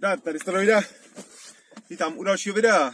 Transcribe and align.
Zdar, 0.00 0.20
tady 0.20 0.38
Stanoida. 0.38 0.80
Vítám 1.90 2.18
u 2.18 2.24
dalšího 2.24 2.54
videa. 2.54 2.92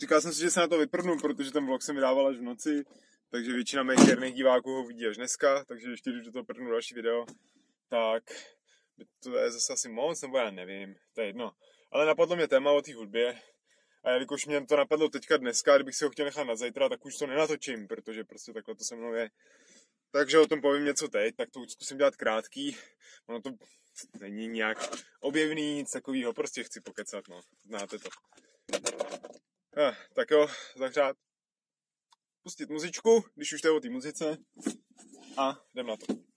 Říkal 0.00 0.20
jsem 0.20 0.32
si, 0.32 0.40
že 0.40 0.50
se 0.50 0.60
na 0.60 0.68
to 0.68 0.78
vyprdnu, 0.78 1.18
protože 1.18 1.52
ten 1.52 1.66
vlog 1.66 1.82
jsem 1.82 1.94
vydával 1.94 2.26
až 2.26 2.36
v 2.36 2.42
noci, 2.42 2.84
takže 3.30 3.52
většina 3.52 3.82
mých 3.82 4.06
věrných 4.06 4.34
diváků 4.34 4.70
ho 4.70 4.84
vidí 4.84 5.06
až 5.06 5.16
dneska, 5.16 5.64
takže 5.64 5.90
ještě 5.90 6.10
když 6.10 6.24
do 6.24 6.32
toho 6.32 6.44
prdnu 6.44 6.70
další 6.70 6.94
video, 6.94 7.26
tak 7.88 8.22
to 9.22 9.38
je 9.38 9.50
zase 9.50 9.72
asi 9.72 9.88
moc, 9.88 10.22
nebo 10.22 10.38
já 10.38 10.50
nevím, 10.50 10.94
to 11.14 11.20
je 11.20 11.26
jedno. 11.26 11.52
Ale 11.92 12.06
napadlo 12.06 12.36
mě 12.36 12.48
téma 12.48 12.72
o 12.72 12.82
té 12.82 12.94
hudbě, 12.94 13.38
a 14.04 14.10
jelikož 14.10 14.46
mě 14.46 14.66
to 14.66 14.76
napadlo 14.76 15.08
teďka 15.08 15.36
dneska, 15.36 15.76
kdybych 15.76 15.94
si 15.94 16.04
ho 16.04 16.10
chtěl 16.10 16.24
nechat 16.24 16.44
na 16.44 16.56
zítra, 16.56 16.88
tak 16.88 17.04
už 17.04 17.16
to 17.16 17.26
nenatočím, 17.26 17.88
protože 17.88 18.24
prostě 18.24 18.52
takhle 18.52 18.74
to 18.74 18.84
se 18.84 18.96
mnou 18.96 19.12
je. 19.12 19.30
Takže 20.12 20.38
o 20.38 20.46
tom 20.46 20.60
povím 20.60 20.84
něco 20.84 21.08
teď, 21.08 21.36
tak 21.36 21.50
to 21.50 21.60
zkusím 21.68 21.98
dělat 21.98 22.16
krátký. 22.16 22.76
Ono 23.26 23.40
to 23.40 23.50
není 24.20 24.48
nějak 24.48 24.78
objevný, 25.20 25.74
nic 25.74 25.90
takového, 25.90 26.32
prostě 26.32 26.64
chci 26.64 26.80
pokecat, 26.80 27.28
no. 27.28 27.40
Znáte 27.64 27.98
to. 27.98 28.08
Eh, 29.76 29.96
tak 30.14 30.30
jo, 30.30 30.48
zahřát. 30.76 31.16
Pustit 32.42 32.70
muzičku, 32.70 33.24
když 33.34 33.52
už 33.52 33.60
to 33.60 33.68
je 33.68 33.72
o 33.72 33.80
té 33.80 33.90
muzice. 33.90 34.36
A 35.36 35.60
jdem 35.74 35.86
na 35.86 35.96
to. 35.96 36.28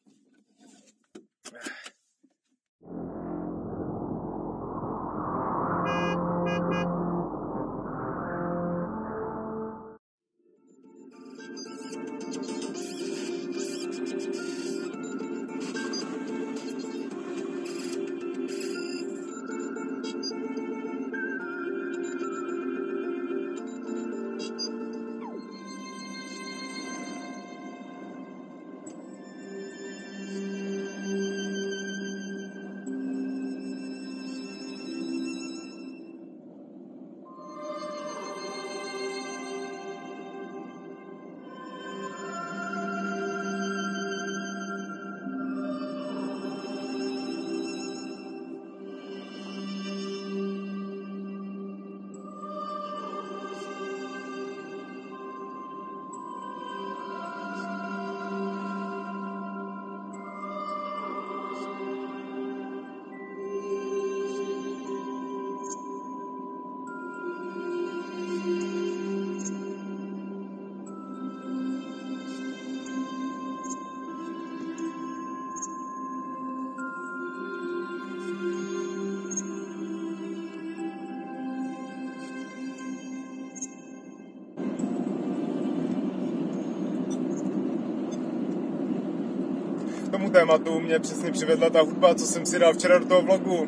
Tomu 90.22 90.34
tématu 90.34 90.80
mě 90.80 91.00
přesně 91.00 91.32
přivedla 91.32 91.70
ta 91.70 91.82
hudba, 91.82 92.16
co 92.16 92.26
jsem 92.26 92.46
si 92.46 92.60
dal 92.60 92.74
včera 92.74 93.00
do 93.00 93.06
toho 93.06 93.22
vlogu, 93.22 93.68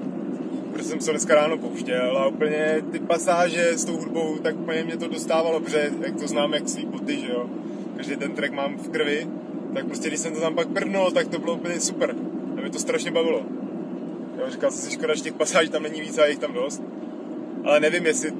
protože 0.72 0.90
jsem 0.90 1.02
se 1.02 1.12
dneska 1.12 1.36
ráno 1.36 1.58
pouštěl 1.58 2.18
a 2.18 2.28
úplně 2.28 2.81
ty 2.91 3.00
pasáže 3.00 3.72
s 3.78 3.86
tou 3.86 3.97
hudbou, 3.97 4.38
tak 4.38 4.56
úplně 4.56 4.84
mě 4.84 4.97
to 4.97 5.08
dostávalo, 5.08 5.59
protože 5.59 5.91
jak 6.02 6.16
to 6.16 6.28
znám, 6.28 6.53
jak 6.53 6.69
svý 6.69 6.86
boty, 6.86 7.19
že 7.19 7.31
jo, 7.31 7.50
každý 7.97 8.16
ten 8.16 8.31
track 8.31 8.53
mám 8.53 8.78
v 8.78 8.90
krvi, 8.90 9.28
tak 9.74 9.86
prostě 9.86 10.08
když 10.08 10.19
jsem 10.19 10.34
to 10.34 10.40
tam 10.40 10.56
pak 10.56 10.68
prdnul, 10.68 11.12
tak 11.12 11.28
to 11.28 11.40
bylo 11.40 11.53
úplně 11.53 11.80
super. 11.80 12.16
A 12.58 12.62
mě 12.62 12.70
to 12.70 12.80
strašně 12.80 13.12
bavilo. 13.12 13.41
Jo, 14.38 14.46
říkal 14.50 14.72
jsem 14.72 14.90
si, 14.90 14.91
škoda, 14.91 15.16
že 15.16 15.24
těch 15.24 15.34
pasáží 15.34 15.70
tam 15.70 15.84
není 15.84 16.02
víc 16.02 16.18
a 16.18 16.25
jich 16.25 16.40
tam 16.40 16.53
dost. 16.53 16.84
Ale 17.64 17.80
nevím, 17.80 18.06
jestli 18.06 18.34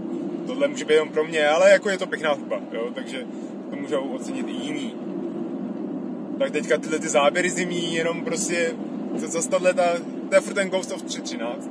tohle 0.48 0.68
může 0.68 0.86
být 0.86 0.94
jenom 0.94 1.10
pro 1.10 1.24
mě, 1.24 1.48
ale 1.48 1.72
jako 1.72 1.90
je 1.90 1.98
to 1.98 2.08
pěkná 2.08 2.34
hudba, 2.34 2.62
jo, 2.72 2.88
takže 2.96 3.26
to 3.70 3.76
můžou 3.76 4.02
ocenit 4.02 4.48
i 4.48 4.52
jiní 4.52 5.03
tak 6.44 6.52
teďka 6.52 6.78
tyhle 6.78 7.00
ty 7.00 7.10
záběry 7.10 7.50
zimní, 7.50 7.96
jenom 7.96 8.24
prostě 8.24 8.76
zase 9.16 9.50
tahle 9.50 9.74
ta, 9.74 9.84
to 10.30 10.36
je 10.36 10.42
furt 10.42 10.54
ten 10.54 10.70
Ghost 10.70 10.92
of 10.92 11.02
313. 11.02 11.70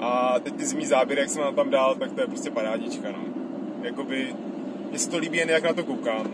A 0.00 0.34
teď 0.42 0.54
ty 0.54 0.66
zimní 0.66 0.86
záběry, 0.86 1.20
jak 1.20 1.30
jsem 1.30 1.42
na 1.42 1.52
tam 1.52 1.70
dál, 1.70 1.94
tak 1.94 2.12
to 2.12 2.20
je 2.20 2.26
prostě 2.26 2.50
parádička, 2.50 3.12
no. 3.12 3.18
Jakoby, 3.82 4.34
mně 4.90 4.98
se 4.98 5.10
to 5.10 5.18
líbí 5.18 5.38
jen 5.38 5.50
jak 5.50 5.62
na 5.62 5.72
to 5.72 5.84
koukám. 5.84 6.30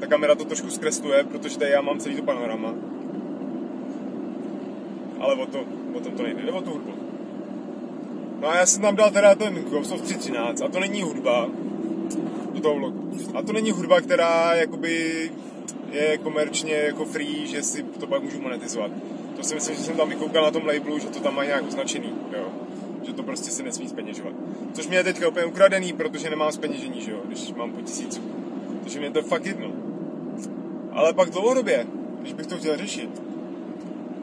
Ta 0.00 0.06
kamera 0.06 0.34
to 0.34 0.44
trošku 0.44 0.70
zkresluje, 0.70 1.24
protože 1.24 1.58
tady 1.58 1.70
já 1.70 1.80
mám 1.80 1.98
celý 1.98 2.16
to 2.16 2.22
panorama. 2.22 2.74
Ale 5.20 5.34
o, 5.34 5.46
to, 5.46 5.64
o 5.94 6.00
tom 6.00 6.12
to 6.12 6.22
nejde, 6.22 6.42
jde 6.42 6.52
o 6.52 6.62
tu 6.62 6.70
hudbu. 6.70 6.92
No 8.40 8.48
a 8.48 8.56
já 8.56 8.66
jsem 8.66 8.82
tam 8.82 8.96
dal 8.96 9.10
teda 9.10 9.34
ten 9.34 9.54
Ghost 9.54 9.92
of 9.92 10.02
313 10.02 10.62
a 10.62 10.68
to 10.68 10.80
není 10.80 11.02
hudba 11.02 11.48
do 12.52 12.60
toho 12.60 12.74
vlogu. 12.74 13.10
A 13.34 13.42
to 13.42 13.52
není 13.52 13.70
hudba, 13.70 14.00
která 14.00 14.54
jakoby 14.54 15.30
je 15.92 16.18
komerčně 16.18 16.74
jako 16.74 17.04
free, 17.04 17.46
že 17.46 17.62
si 17.62 17.82
to 17.82 18.06
pak 18.06 18.22
můžu 18.22 18.40
monetizovat. 18.40 18.90
To 19.36 19.42
si 19.42 19.54
myslím, 19.54 19.76
že 19.76 19.82
jsem 19.82 19.96
tam 19.96 20.08
vykoukal 20.08 20.44
na 20.44 20.50
tom 20.50 20.66
labelu, 20.66 20.98
že 20.98 21.06
to 21.06 21.20
tam 21.20 21.34
má 21.34 21.44
nějak 21.44 21.68
označený, 21.68 22.12
jo. 22.32 22.48
Že 23.02 23.12
to 23.12 23.22
prostě 23.22 23.50
se 23.50 23.62
nesmí 23.62 23.88
zpeněžovat. 23.88 24.32
Což 24.72 24.88
mě 24.88 24.96
je 24.96 25.04
teďka 25.04 25.28
úplně 25.28 25.46
ukradený, 25.46 25.92
protože 25.92 26.30
nemám 26.30 26.52
zpeněžení, 26.52 27.00
že 27.00 27.10
jo, 27.10 27.20
když 27.24 27.52
mám 27.52 27.72
po 27.72 27.80
tisícu. 27.80 28.20
Takže 28.82 28.98
mě 28.98 29.10
to 29.10 29.18
je 29.18 29.22
fakt 29.22 29.46
jedno. 29.46 29.72
Ale 30.92 31.12
pak 31.12 31.30
dlouhodobě, 31.30 31.86
když 32.20 32.32
bych 32.32 32.46
to 32.46 32.56
chtěl 32.56 32.76
řešit, 32.76 33.22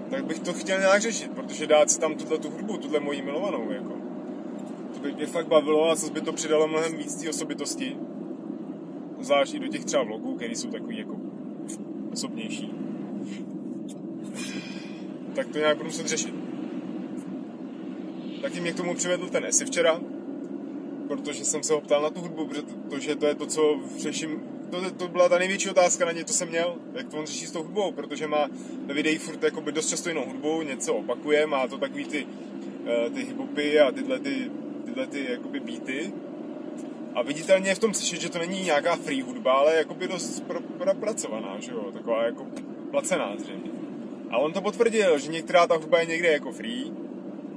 tak 0.10 0.26
bych 0.26 0.40
to 0.40 0.54
chtěl 0.54 0.80
nějak 0.80 1.02
řešit, 1.02 1.32
protože 1.32 1.68
dát 1.68 1.92
si 1.92 2.00
tam 2.00 2.16
tuhle 2.16 2.38
tu 2.38 2.50
hudbu, 2.50 2.78
tuhle 2.78 3.00
moji 3.00 3.22
milovanou, 3.22 3.72
jako. 3.72 3.94
To 4.94 5.00
by 5.00 5.12
mě 5.12 5.26
fakt 5.26 5.48
bavilo 5.48 5.90
a 5.90 5.96
zase 5.96 6.14
by 6.14 6.22
to 6.22 6.34
přidalo 6.34 6.68
mnohem 6.68 6.98
víc 6.98 7.16
té 7.16 7.30
osobitosti. 7.30 7.98
Zvlášť 9.20 9.54
i 9.54 9.60
do 9.60 9.68
těch 9.68 9.86
třeba 9.86 10.04
vlogů, 10.04 10.36
které 10.36 10.56
jsou 10.56 10.70
takový 10.70 10.98
jako 10.98 11.16
osobnější, 12.12 12.74
tak 15.36 15.48
to 15.48 15.58
nějak 15.58 15.78
budu 15.78 15.90
muset 15.90 16.08
řešit. 16.08 16.34
Taky 18.42 18.62
mě 18.62 18.72
k 18.72 18.78
tomu 18.78 18.96
přivedl 18.96 19.30
ten 19.30 19.46
Esi 19.46 19.66
včera, 19.66 20.02
protože 21.08 21.46
jsem 21.46 21.64
se 21.64 21.74
ho 21.74 21.82
ptal 21.82 22.02
na 22.02 22.10
tu 22.10 22.22
hudbu, 22.22 22.50
protože 22.90 23.16
to 23.16 23.26
je 23.26 23.36
to, 23.36 23.46
co 23.46 23.80
řeším, 23.98 24.42
to, 24.70 24.92
to 24.92 25.08
byla 25.08 25.30
ta 25.30 25.38
největší 25.38 25.70
otázka 25.70 26.06
na 26.06 26.12
ně, 26.12 26.24
to 26.24 26.34
jsem 26.34 26.50
měl, 26.50 26.76
jak 26.94 27.08
to 27.08 27.18
on 27.18 27.26
řeší 27.26 27.46
s 27.48 27.52
tou 27.52 27.64
hudbou, 27.64 27.92
protože 27.92 28.28
má 28.28 28.48
na 28.88 28.94
videí 28.94 29.18
furt 29.18 29.44
jakoby 29.44 29.72
dost 29.72 29.90
často 29.90 30.10
jinou 30.10 30.26
hudbu, 30.26 30.62
něco 30.62 30.96
opakuje, 30.96 31.48
má 31.48 31.68
to 31.68 31.78
takový 31.78 32.06
ty, 32.06 32.28
eh, 32.86 33.10
ty 33.10 33.24
hipopy 33.24 33.80
a 33.80 33.92
tyhle 33.92 34.20
ty, 34.20 34.52
tyhle 34.86 35.08
ty 35.08 35.32
jakoby 35.32 35.60
beaty, 35.60 36.14
a 37.20 37.22
viditelně 37.22 37.70
je 37.70 37.76
v 37.76 37.80
tom 37.80 37.94
slyšet, 37.94 38.22
že 38.22 38.30
to 38.30 38.40
není 38.40 38.64
nějaká 38.64 38.96
free 38.96 39.22
hudba, 39.22 39.54
ale 39.54 39.76
jakoby 39.76 40.08
dost 40.08 40.40
pro, 40.40 40.62
propracovaná, 40.62 41.60
že 41.60 41.72
jo, 41.72 41.92
taková 41.94 42.24
jako 42.24 42.48
placená 42.92 43.34
zřejmě. 43.38 43.72
A 44.30 44.38
on 44.38 44.54
to 44.54 44.62
potvrdil, 44.62 45.20
že 45.20 45.32
některá 45.32 45.68
ta 45.68 45.76
hudba 45.76 46.00
je 46.00 46.06
někde 46.06 46.32
jako 46.32 46.52
free, 46.52 46.92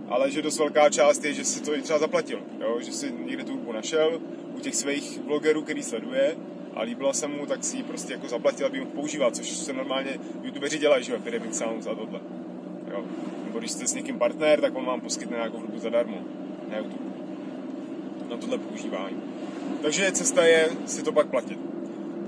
ale 0.09 0.31
že 0.31 0.43
dost 0.43 0.59
velká 0.59 0.91
část 0.91 1.25
je, 1.25 1.35
že 1.35 1.45
si 1.45 1.63
to 1.63 1.77
i 1.77 1.83
třeba 1.83 1.99
zaplatil, 1.99 2.39
jo? 2.61 2.81
že 2.81 2.93
si 2.93 3.13
někde 3.13 3.45
tu 3.45 3.53
hudbu 3.53 3.73
našel 3.73 4.21
u 4.57 4.61
těch 4.61 4.75
svých 4.75 5.21
blogerů, 5.21 5.63
který 5.63 5.83
sleduje 5.83 6.37
a 6.75 6.83
líbila 6.83 7.13
se 7.13 7.27
mu, 7.27 7.47
tak 7.47 7.65
si 7.65 7.77
ji 7.77 7.83
prostě 7.83 8.13
jako 8.13 8.29
zaplatil, 8.29 8.67
aby 8.67 8.81
mohl 8.81 8.91
používat, 8.91 9.37
což 9.37 9.49
se 9.49 9.73
normálně 9.73 10.21
youtubeři 10.43 10.79
dělají, 10.79 11.05
že 11.05 11.13
jo, 11.13 11.19
Epidemic 11.19 11.59
Sounds 11.59 11.87
a 11.87 11.95
tohle. 11.95 12.21
Jo? 12.91 13.05
Nebo 13.45 13.59
když 13.59 13.71
jste 13.71 13.87
s 13.87 13.95
někým 13.95 14.19
partner, 14.19 14.61
tak 14.61 14.77
on 14.77 14.85
vám 14.85 15.01
poskytne 15.01 15.37
nějakou 15.37 15.59
hudbu 15.59 15.79
zadarmo 15.79 16.19
na 16.71 16.79
YouTube. 16.79 17.05
Na 18.31 18.37
tohle 18.37 18.59
používání. 18.59 19.32
Takže 19.83 20.13
cesta 20.13 20.45
je 20.45 20.69
si 20.87 21.03
to 21.03 21.13
pak 21.13 21.27
platit. 21.27 21.59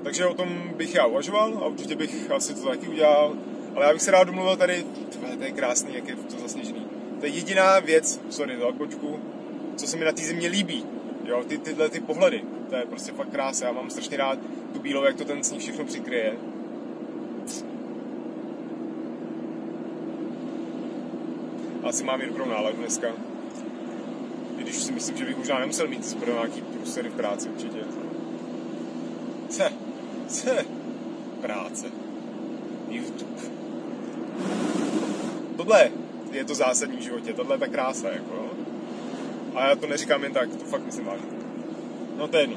Takže 0.03 0.27
o 0.27 0.35
tom 0.35 0.49
bych 0.77 0.95
já 0.95 1.07
uvažoval 1.07 1.59
a 1.59 1.67
určitě 1.67 1.97
bych 1.97 2.31
asi 2.31 2.55
to 2.55 2.69
taky 2.69 2.89
udělal. 2.89 3.37
Ale 3.75 3.87
já 3.87 3.93
bych 3.93 4.03
se 4.03 4.11
rád 4.11 4.25
domluvil 4.25 4.57
tady, 4.57 4.85
tvé, 5.11 5.37
to 5.37 5.45
je 5.45 5.53
krásný, 5.53 5.95
jak 5.95 6.09
je 6.09 6.17
to 6.17 6.39
zasněžený. 6.43 6.87
To 7.21 7.27
je 7.27 7.33
jediná 7.33 7.79
věc, 7.79 8.21
sorry 8.31 8.57
za 8.59 8.67
odbočku, 8.67 9.21
co 9.77 9.87
se 9.87 9.97
mi 9.97 10.05
na 10.05 10.13
té 10.13 10.23
země 10.23 10.49
líbí. 10.49 10.87
Jo, 11.25 11.45
ty, 11.49 11.59
tyhle 11.59 11.89
ty 11.89 12.01
pohledy, 12.01 12.43
to 12.71 12.77
je 12.77 12.87
prostě 12.87 13.13
fakt 13.13 13.31
krása. 13.31 13.67
Já 13.67 13.73
mám 13.73 13.91
strašně 13.91 14.17
rád 14.17 14.39
tu 14.73 14.81
bílou, 14.81 15.05
jak 15.05 15.17
to 15.17 15.25
ten 15.25 15.45
sníh 15.45 15.63
všechno 15.63 15.85
přikryje. 15.85 16.35
Asi 21.83 22.05
mám 22.05 22.23
i 22.23 22.27
dobrou 22.27 22.49
náladu 22.49 22.77
dneska. 22.77 23.34
Když 24.75 24.85
si 24.85 24.93
myslím, 24.93 25.17
že 25.17 25.25
bych 25.25 25.37
možná 25.37 25.59
nemusel 25.59 25.89
mít 25.89 26.15
pro 26.15 26.33
nějaký 26.33 26.63
průsery 26.63 27.09
v 27.09 27.13
práci 27.13 27.49
určitě. 27.49 27.79
Ce, 29.49 29.73
ce, 30.29 30.65
práce. 31.41 31.87
YouTube. 32.89 33.43
Tohle 35.57 35.91
je 36.33 36.45
to 36.45 36.55
zásadní 36.55 36.97
v 36.97 37.01
životě, 37.01 37.33
tohle 37.33 37.55
je 37.55 37.59
ta 37.59 37.67
krása, 37.67 38.09
jako. 38.09 38.51
A 39.55 39.69
já 39.69 39.77
to 39.77 39.87
neříkám 39.87 40.23
jen 40.23 40.33
tak, 40.33 40.57
to 40.57 40.65
fakt 40.65 40.87
myslím 40.87 41.05
vážně. 41.05 41.27
No 42.17 42.29
to 42.29 42.37
je 42.37 42.43
jedno. 42.43 42.57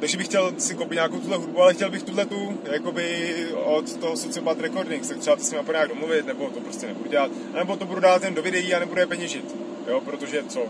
Takže 0.00 0.16
bych 0.16 0.26
chtěl 0.26 0.54
si 0.58 0.74
koupit 0.74 0.94
nějakou 0.94 1.18
tuhle 1.18 1.36
hudbu, 1.36 1.62
ale 1.62 1.74
chtěl 1.74 1.90
bych 1.90 2.02
tuhle 2.02 2.26
tu, 2.26 2.58
jakoby 2.72 3.34
od 3.64 3.96
toho 3.96 4.16
Sociopat 4.16 4.60
Recordings, 4.60 5.08
tak 5.08 5.18
třeba 5.18 5.36
to 5.36 5.42
s 5.42 5.50
nimi 5.50 5.64
nějak 5.72 5.88
domluvit, 5.88 6.26
nebo 6.26 6.50
to 6.50 6.60
prostě 6.60 6.86
nebudu 6.86 7.10
dělat, 7.10 7.30
nebo 7.54 7.76
to 7.76 7.86
budu 7.86 8.00
dát 8.00 8.22
jen 8.22 8.34
do 8.34 8.42
videí 8.42 8.74
a 8.74 8.78
nebudu 8.78 9.00
je 9.00 9.06
peněžit, 9.06 9.63
jo, 9.88 10.00
protože 10.00 10.44
co, 10.48 10.66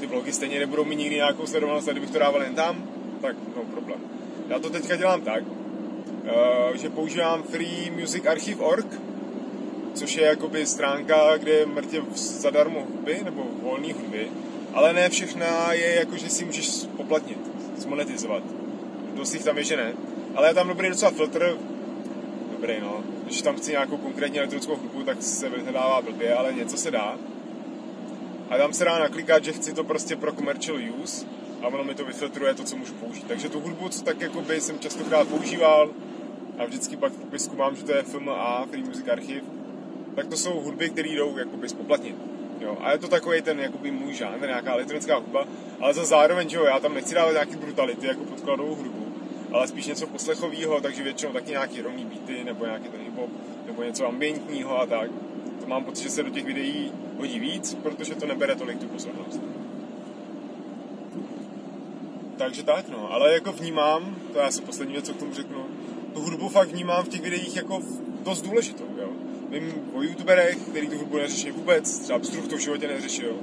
ty 0.00 0.06
vlogy 0.06 0.32
stejně 0.32 0.58
nebudou 0.58 0.84
mít 0.84 0.96
nikdy 0.96 1.16
nějakou 1.16 1.46
sledovanost, 1.46 1.88
a 1.88 1.92
kdybych 1.92 2.10
to 2.10 2.18
dával 2.18 2.42
jen 2.42 2.54
tam, 2.54 2.84
tak 3.20 3.36
no 3.56 3.62
problém. 3.62 4.00
Já 4.48 4.58
to 4.58 4.70
teďka 4.70 4.96
dělám 4.96 5.20
tak, 5.20 5.42
uh, 5.42 6.76
že 6.76 6.90
používám 6.90 7.42
Free 7.42 7.90
Music 8.00 8.26
Archive.org, 8.26 8.86
což 9.94 10.16
je 10.16 10.26
jakoby 10.26 10.66
stránka, 10.66 11.36
kde 11.36 11.52
je 11.52 11.66
mrtě 11.66 12.02
zadarmo 12.14 12.80
hudby, 12.80 13.20
nebo 13.24 13.44
volný 13.62 13.92
hudby, 13.92 14.30
ale 14.72 14.92
ne 14.92 15.08
všechna 15.08 15.72
je 15.72 15.94
jako, 15.94 16.16
že 16.16 16.30
si 16.30 16.44
můžeš 16.44 16.68
poplatnit, 16.96 17.38
zmonetizovat. 17.76 18.42
Dost 19.14 19.34
jich 19.34 19.44
tam 19.44 19.58
je, 19.58 19.64
že 19.64 19.76
ne. 19.76 19.92
Ale 20.34 20.48
je 20.48 20.54
tam 20.54 20.68
dobrý 20.68 20.88
docela 20.88 21.10
filtr, 21.10 21.58
dobrý 22.52 22.80
no, 22.80 23.04
když 23.24 23.42
tam 23.42 23.56
chci 23.56 23.70
nějakou 23.70 23.96
konkrétní 23.96 24.38
elektronickou 24.38 24.76
hudbu, 24.76 25.02
tak 25.02 25.22
se 25.22 25.48
vyhledává 25.48 26.02
blbě, 26.02 26.34
ale 26.34 26.52
něco 26.52 26.76
se 26.76 26.90
dá. 26.90 27.18
A 28.52 28.56
tam 28.56 28.72
se 28.72 28.84
dá 28.84 28.98
naklikat, 28.98 29.44
že 29.44 29.52
chci 29.52 29.72
to 29.72 29.84
prostě 29.84 30.16
pro 30.16 30.32
commercial 30.32 30.78
use 31.02 31.26
a 31.62 31.66
ono 31.66 31.84
mi 31.84 31.94
to 31.94 32.04
vyfiltruje 32.04 32.54
to, 32.54 32.64
co 32.64 32.76
můžu 32.76 32.94
použít. 32.94 33.24
Takže 33.28 33.48
tu 33.48 33.60
hudbu, 33.60 33.88
co 33.88 34.04
tak 34.04 34.20
jakoby 34.20 34.60
jsem 34.60 34.78
častokrát 34.78 35.28
používal 35.28 35.90
a 36.58 36.64
vždycky 36.64 36.96
pak 36.96 37.12
v 37.12 37.16
popisku 37.16 37.56
mám, 37.56 37.76
že 37.76 37.84
to 37.84 37.92
je 37.92 38.02
FMA, 38.02 38.66
Free 38.70 38.82
Music 38.82 39.08
Archive, 39.08 39.46
tak 40.16 40.26
to 40.26 40.36
jsou 40.36 40.60
hudby, 40.60 40.90
které 40.90 41.08
jdou 41.08 41.38
jakoby 41.38 41.68
spoplatnit. 41.68 42.16
Jo, 42.60 42.78
a 42.80 42.92
je 42.92 42.98
to 42.98 43.08
takový 43.08 43.42
ten 43.42 43.60
jakoby 43.60 43.90
můj 43.90 44.14
žánr, 44.14 44.46
nějaká 44.46 44.72
elektronická 44.72 45.16
hudba, 45.16 45.46
ale 45.80 45.94
za 45.94 46.04
zároveň, 46.04 46.48
že 46.48 46.56
jo, 46.56 46.64
já 46.64 46.80
tam 46.80 46.94
nechci 46.94 47.14
dávat 47.14 47.32
nějaký 47.32 47.56
brutality 47.56 48.06
jako 48.06 48.24
podkladovou 48.24 48.74
hudbu, 48.74 49.12
ale 49.52 49.68
spíš 49.68 49.86
něco 49.86 50.06
poslechového, 50.06 50.80
takže 50.80 51.02
většinou 51.02 51.32
taky 51.32 51.50
nějaký 51.50 51.80
rovný 51.80 52.04
beaty, 52.04 52.44
nebo 52.44 52.64
nějaký 52.64 52.88
ten 52.88 53.00
hip 53.00 53.30
nebo 53.66 53.82
něco 53.82 54.06
ambientního 54.08 54.80
a 54.80 54.86
tak. 54.86 55.10
Mám 55.66 55.84
pocit, 55.84 56.02
že 56.02 56.10
se 56.10 56.22
do 56.22 56.30
těch 56.30 56.44
videí 56.44 56.92
hodí 57.18 57.38
víc, 57.40 57.74
protože 57.74 58.14
to 58.14 58.26
nebere 58.26 58.54
tolik 58.54 58.78
tu 58.78 58.86
pozornost. 58.86 59.40
Takže 62.36 62.62
tak, 62.62 62.88
no, 62.88 63.12
ale 63.12 63.34
jako 63.34 63.52
vnímám, 63.52 64.16
to 64.32 64.38
já 64.38 64.50
se 64.50 64.62
poslední 64.62 64.92
věc, 64.92 65.06
co 65.06 65.14
k 65.14 65.18
tomu 65.18 65.34
řeknu, 65.34 65.64
tu 66.14 66.20
hudbu 66.20 66.48
fakt 66.48 66.68
vnímám 66.68 67.04
v 67.04 67.08
těch 67.08 67.20
videích 67.20 67.56
jako 67.56 67.82
dost 68.22 68.42
důležitou, 68.42 68.86
jo. 68.98 69.08
Vím 69.50 69.72
o 69.92 70.02
youtuberech, 70.02 70.56
který 70.56 70.88
tu 70.88 70.98
hudbu 70.98 71.16
neřeší 71.16 71.50
vůbec, 71.50 71.98
třeba 71.98 72.18
Pstruh 72.18 72.48
to 72.48 72.56
v 72.56 72.60
životě 72.60 72.88
neřešil, 72.88 73.36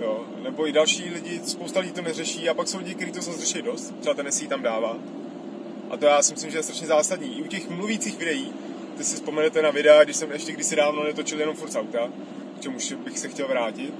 jo, 0.00 0.24
nebo 0.42 0.68
i 0.68 0.72
další 0.72 1.10
lidi, 1.10 1.40
spousta 1.44 1.80
lidí 1.80 1.92
to 1.92 2.02
neřeší 2.02 2.48
a 2.48 2.54
pak 2.54 2.68
jsou 2.68 2.78
lidi, 2.78 2.94
kteří 2.94 3.12
to 3.12 3.22
zase 3.22 3.40
řeší 3.40 3.62
dost, 3.62 3.94
třeba 4.00 4.14
ten 4.14 4.26
tam 4.48 4.62
dává. 4.62 4.96
A 5.90 5.96
to 5.96 6.06
já 6.06 6.22
si 6.22 6.32
myslím, 6.32 6.50
že 6.50 6.58
je 6.58 6.62
strašně 6.62 6.86
zásadní. 6.86 7.38
I 7.38 7.42
u 7.42 7.46
těch 7.46 7.70
mluvících 7.70 8.18
videí, 8.18 8.52
ty 8.96 9.04
si 9.04 9.14
vzpomenete 9.14 9.62
na 9.62 9.70
videa, 9.70 10.04
když 10.04 10.16
jsem 10.16 10.32
ještě 10.32 10.52
kdysi 10.52 10.76
dávno 10.76 11.04
netočil 11.04 11.40
jenom 11.40 11.56
furt 11.56 11.76
auta, 11.76 12.08
k 12.58 12.60
čemu 12.60 12.78
bych 13.04 13.18
se 13.18 13.28
chtěl 13.28 13.48
vrátit, 13.48 13.94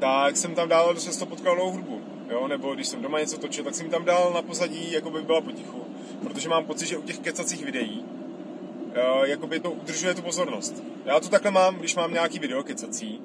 tak 0.00 0.36
jsem 0.36 0.54
tam 0.54 0.68
dával 0.68 0.94
dost 0.94 1.04
často 1.04 1.26
podkladovou 1.26 1.70
hudbu. 1.70 2.00
Jo? 2.30 2.48
Nebo 2.48 2.74
když 2.74 2.88
jsem 2.88 3.02
doma 3.02 3.20
něco 3.20 3.38
točil, 3.38 3.64
tak 3.64 3.74
jsem 3.74 3.90
tam 3.90 4.04
dal 4.04 4.32
na 4.34 4.42
pozadí, 4.42 4.92
jako 4.92 5.10
by 5.10 5.22
byla 5.22 5.40
potichu. 5.40 5.84
Protože 6.22 6.48
mám 6.48 6.64
pocit, 6.64 6.86
že 6.86 6.98
u 6.98 7.02
těch 7.02 7.18
kecacích 7.18 7.64
videí 7.64 8.04
uh, 8.96 9.24
jakoby 9.24 9.60
to 9.60 9.70
udržuje 9.70 10.14
tu 10.14 10.22
pozornost. 10.22 10.84
Já 11.04 11.20
to 11.20 11.28
takhle 11.28 11.50
mám, 11.50 11.76
když 11.76 11.94
mám 11.94 12.12
nějaký 12.12 12.38
video 12.38 12.62
kecací 12.62 13.20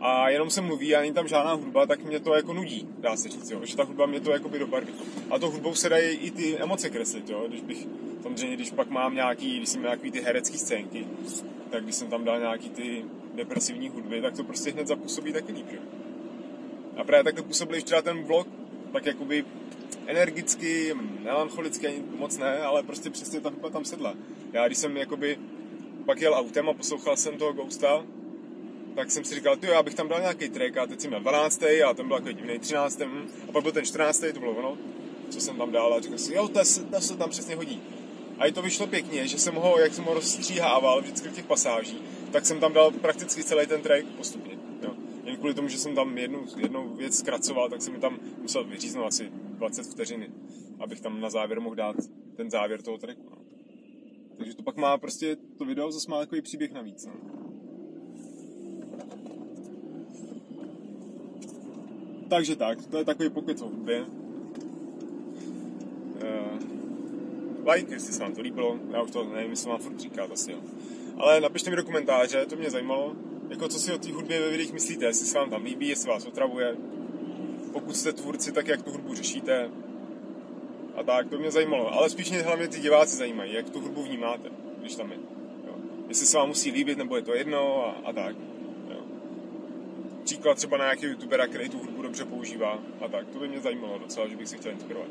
a 0.00 0.28
jenom 0.28 0.50
se 0.50 0.60
mluví 0.60 0.96
a 0.96 1.00
není 1.00 1.14
tam 1.14 1.28
žádná 1.28 1.52
hudba, 1.52 1.86
tak 1.86 2.04
mě 2.04 2.20
to 2.20 2.34
jako 2.34 2.52
nudí, 2.52 2.88
dá 2.98 3.16
se 3.16 3.28
říct, 3.28 3.50
jo? 3.50 3.60
že 3.64 3.76
ta 3.76 3.84
hudba 3.84 4.06
mě 4.06 4.20
to 4.20 4.30
jakoby 4.30 4.58
dobarví. 4.58 4.92
A 5.30 5.38
to 5.38 5.50
hudbou 5.50 5.74
se 5.74 5.88
dají 5.88 6.16
i 6.16 6.30
ty 6.30 6.58
emoce 6.58 6.90
kreslit, 6.90 7.30
jo? 7.30 7.44
když 7.48 7.60
bych, 7.60 7.86
samozřejmě, 8.22 8.56
když 8.56 8.70
pak 8.70 8.90
mám 8.90 9.14
nějaký, 9.14 9.56
když 9.56 9.68
jsem 9.68 9.82
nějaký 9.82 10.10
ty 10.10 10.20
herecké 10.20 10.58
scénky, 10.58 11.06
tak 11.70 11.82
když 11.84 11.94
jsem 11.94 12.08
tam 12.08 12.24
dal 12.24 12.40
nějaký 12.40 12.70
ty 12.70 13.04
depresivní 13.34 13.88
hudby, 13.88 14.22
tak 14.22 14.36
to 14.36 14.44
prostě 14.44 14.70
hned 14.70 14.86
zapůsobí 14.86 15.32
taky 15.32 15.52
líp? 15.52 15.66
A 16.96 17.04
právě 17.04 17.24
tak 17.24 17.34
to 17.34 17.42
působil 17.42 17.80
včera 17.80 18.02
ten 18.02 18.22
vlog, 18.22 18.48
tak 18.92 19.06
jakoby 19.06 19.44
energicky, 20.06 20.94
melancholicky 21.22 21.86
ani 21.86 22.02
moc 22.16 22.38
ne, 22.38 22.58
ale 22.58 22.82
prostě 22.82 23.10
přesně 23.10 23.40
ta 23.40 23.48
hudba 23.48 23.70
tam 23.70 23.84
sedla. 23.84 24.14
Já 24.52 24.66
když 24.66 24.78
jsem 24.78 24.96
jakoby 24.96 25.38
pak 26.06 26.20
jel 26.20 26.34
autem 26.34 26.68
a 26.68 26.72
poslouchal 26.72 27.16
jsem 27.16 27.38
toho 27.38 27.52
Ghosta, 27.52 28.04
tak 28.94 29.10
jsem 29.10 29.24
si 29.24 29.34
říkal, 29.34 29.56
ty 29.56 29.66
já 29.66 29.82
bych 29.82 29.94
tam 29.94 30.08
dal 30.08 30.20
nějaký 30.20 30.48
track 30.48 30.76
a 30.76 30.86
teď 30.86 31.00
jsem 31.00 31.10
měl 31.10 31.20
12. 31.20 31.62
a 31.62 31.94
ten 31.94 32.08
byl 32.08 32.16
takový 32.16 32.34
divný 32.34 32.58
13. 32.58 33.00
Hm, 33.00 33.28
a 33.48 33.52
pak 33.52 33.62
byl 33.62 33.72
ten 33.72 33.84
14. 33.84 34.24
to 34.34 34.40
bylo 34.40 34.52
ono, 34.52 34.78
co 35.30 35.40
jsem 35.40 35.56
tam 35.56 35.72
dal 35.72 35.94
a 35.94 36.00
říkal 36.00 36.18
si, 36.18 36.34
jo, 36.34 36.48
to 36.48 36.64
se, 36.64 36.84
to 36.84 37.00
se 37.00 37.16
tam 37.16 37.30
přesně 37.30 37.56
hodí. 37.56 37.82
A 38.38 38.46
i 38.46 38.52
to 38.52 38.62
vyšlo 38.62 38.86
pěkně, 38.86 39.26
že 39.26 39.38
jsem 39.38 39.54
ho, 39.54 39.78
jak 39.78 39.94
jsem 39.94 40.04
ho 40.04 40.14
rozstříhával 40.14 41.02
vždycky 41.02 41.28
v 41.28 41.34
těch 41.34 41.44
pasáží, 41.44 42.02
tak 42.32 42.46
jsem 42.46 42.60
tam 42.60 42.72
dal 42.72 42.90
prakticky 42.90 43.44
celý 43.44 43.66
ten 43.66 43.82
track 43.82 44.06
postupně. 44.06 44.58
Jo. 44.82 44.94
Jen 45.24 45.36
kvůli 45.36 45.54
tomu, 45.54 45.68
že 45.68 45.78
jsem 45.78 45.94
tam 45.94 46.18
jednu, 46.18 46.44
jednu 46.56 46.94
věc 46.96 47.18
zkracoval, 47.18 47.68
tak 47.68 47.82
jsem 47.82 47.92
mi 47.92 47.98
tam 47.98 48.18
musel 48.42 48.64
vyříznout 48.64 49.06
asi 49.06 49.30
20 49.32 49.86
vteřiny, 49.86 50.30
abych 50.80 51.00
tam 51.00 51.20
na 51.20 51.30
závěr 51.30 51.60
mohl 51.60 51.74
dát 51.74 51.96
ten 52.36 52.50
závěr 52.50 52.82
toho 52.82 52.98
tracku. 52.98 53.26
No. 53.30 53.36
Takže 54.36 54.56
to 54.56 54.62
pak 54.62 54.76
má 54.76 54.98
prostě, 54.98 55.36
to 55.58 55.64
video 55.64 55.92
zase 55.92 56.10
má 56.10 56.18
takový 56.18 56.42
příběh 56.42 56.72
navíc. 56.72 57.06
No. 57.06 57.12
Takže 62.30 62.56
tak, 62.56 62.86
to 62.86 62.98
je 62.98 63.04
takový 63.04 63.30
pokec 63.30 63.62
o. 63.62 63.70
like, 67.70 67.94
jestli 67.94 68.12
se 68.12 68.22
vám 68.22 68.34
to 68.34 68.40
líbilo, 68.40 68.78
já 68.90 69.02
už 69.02 69.10
to 69.10 69.24
nevím, 69.24 69.50
jestli 69.50 69.70
vám 69.70 69.78
furt 69.78 70.00
říkat 70.00 70.30
asi 70.32 70.52
jo. 70.52 70.58
Ale 71.16 71.40
napište 71.40 71.70
mi 71.70 71.76
do 71.76 71.84
komentáře, 71.84 72.46
to 72.46 72.56
mě 72.56 72.70
zajímalo, 72.70 73.14
jako 73.48 73.68
co 73.68 73.78
si 73.78 73.92
o 73.92 73.98
té 73.98 74.12
hudbě 74.12 74.40
ve 74.40 74.50
videích 74.50 74.72
myslíte, 74.72 75.04
jestli 75.04 75.26
se 75.26 75.38
vám 75.38 75.50
tam 75.50 75.64
líbí, 75.64 75.88
jestli 75.88 76.08
vás 76.08 76.26
otravuje. 76.26 76.76
Pokud 77.72 77.96
jste 77.96 78.12
tvůrci, 78.12 78.52
tak 78.52 78.68
jak 78.68 78.82
tu 78.82 78.90
hudbu 78.90 79.14
řešíte. 79.14 79.70
A 80.96 81.02
tak, 81.02 81.28
to 81.28 81.38
mě 81.38 81.50
zajímalo. 81.50 81.92
Ale 81.94 82.10
spíš 82.10 82.30
mě 82.30 82.42
hlavně 82.42 82.68
ty 82.68 82.80
diváci 82.80 83.16
zajímají, 83.16 83.54
jak 83.54 83.70
tu 83.70 83.80
hudbu 83.80 84.02
vnímáte, 84.02 84.48
když 84.80 84.96
tam 84.96 85.12
je. 85.12 85.18
Jo. 85.66 85.74
Jestli 86.08 86.26
se 86.26 86.36
vám 86.36 86.48
musí 86.48 86.70
líbit, 86.70 86.98
nebo 86.98 87.16
je 87.16 87.22
to 87.22 87.34
jedno 87.34 87.86
a, 87.86 88.08
a 88.08 88.12
tak. 88.12 88.36
Jo. 88.90 89.00
Příklad 90.24 90.56
třeba 90.56 90.76
na 90.76 90.84
nějakého 90.84 91.12
youtubera, 91.12 91.46
který 91.46 91.68
tu 91.68 91.78
hudbu 91.78 92.02
dobře 92.02 92.24
používá 92.24 92.78
a 93.00 93.08
tak. 93.08 93.26
To 93.28 93.38
by 93.38 93.48
mě 93.48 93.60
zajímalo 93.60 93.98
docela, 93.98 94.28
že 94.28 94.36
bych 94.36 94.48
si 94.48 94.56
chtěl 94.56 94.72
inspirovat. 94.72 95.08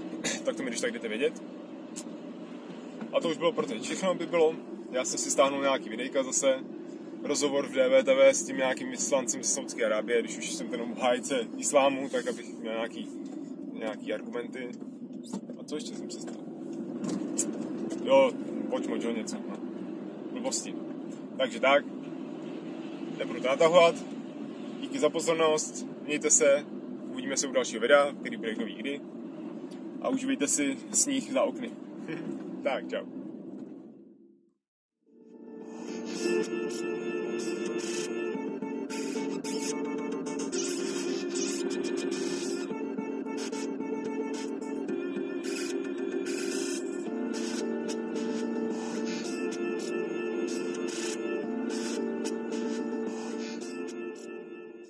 tak 0.44 0.56
to 0.56 0.62
mi 0.62 0.70
když 0.70 0.80
tak 0.80 0.92
jdete 0.92 1.08
vědět. 1.08 1.42
A 3.12 3.20
to 3.20 3.28
už 3.28 3.36
bylo 3.36 3.52
pro 3.52 3.66
teď. 3.66 3.82
Všechno 3.82 4.14
by 4.14 4.26
bylo. 4.26 4.54
Já 4.90 5.04
jsem 5.04 5.18
si 5.18 5.30
stáhnul 5.30 5.60
nějaký 5.60 5.88
videjka 5.88 6.22
zase, 6.22 6.58
rozhovor 7.22 7.66
v 7.66 7.72
DVTV 7.72 8.20
s 8.20 8.42
tím 8.42 8.56
nějakým 8.56 8.90
vyslancem 8.90 9.42
z 9.42 9.54
Saudské 9.54 9.84
Arábie, 9.84 10.22
když 10.22 10.38
už 10.38 10.52
jsem 10.52 10.68
ten 10.68 10.80
obhájce 10.80 11.46
islámu, 11.56 12.08
tak 12.08 12.26
abych 12.26 12.58
měl 12.58 12.72
nějaký, 12.72 13.08
nějaký 13.72 14.12
argumenty. 14.12 14.68
A 15.60 15.64
co 15.64 15.74
ještě 15.74 15.94
jsem 15.94 16.10
se 16.10 16.20
stal? 16.20 16.34
Jo, 18.04 18.32
pojď 18.70 18.88
moč, 18.88 19.04
něco. 19.16 19.36
No. 19.48 19.56
Blbosti. 20.32 20.74
Takže 21.36 21.60
tak, 21.60 21.84
nebudu 23.18 23.40
to 23.40 23.48
natahovat. 23.48 23.94
Díky 24.80 24.98
za 24.98 25.10
pozornost, 25.10 25.86
mějte 26.04 26.30
se, 26.30 26.66
uvidíme 27.12 27.36
se 27.36 27.46
u 27.46 27.52
dalšího 27.52 27.80
videa, 27.80 28.12
který 28.20 28.36
bude 28.36 28.54
kdo 28.54 28.64
kdy. 28.64 29.00
A 30.02 30.08
užívejte 30.08 30.48
si 30.48 30.76
sníh 30.92 31.32
za 31.32 31.42
okny. 31.42 31.70
tak, 32.62 33.21